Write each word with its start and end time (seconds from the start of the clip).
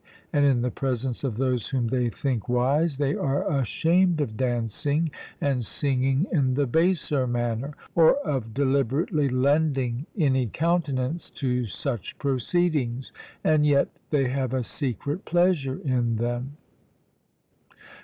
And 0.33 0.43
in 0.45 0.63
the 0.63 0.71
presence 0.71 1.23
of 1.23 1.37
those 1.37 1.67
whom 1.67 1.89
they 1.89 2.09
think 2.09 2.49
wise, 2.49 2.97
they 2.97 3.13
are 3.13 3.47
ashamed 3.59 4.19
of 4.19 4.35
dancing 4.35 5.11
and 5.39 5.63
singing 5.63 6.25
in 6.31 6.55
the 6.55 6.65
baser 6.65 7.27
manner, 7.27 7.75
or 7.93 8.15
of 8.27 8.51
deliberately 8.51 9.29
lending 9.29 10.07
any 10.17 10.47
countenance 10.47 11.29
to 11.29 11.67
such 11.67 12.17
proceedings; 12.17 13.11
and 13.43 13.63
yet, 13.63 13.89
they 14.09 14.27
have 14.29 14.55
a 14.55 14.63
secret 14.63 15.23
pleasure 15.23 15.79
in 15.85 16.15
them. 16.15 16.57